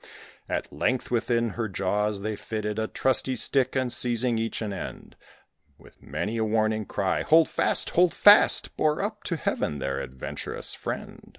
[0.49, 5.15] At length within her jaws they fitted A trusty stick, and seizing each an end,
[5.77, 7.91] With many a warning cry "Hold fast!
[7.91, 11.29] hold fast!" Bore up to heaven their adventurous friend.